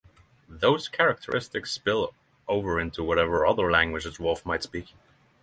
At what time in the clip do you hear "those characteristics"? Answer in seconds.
0.49-1.71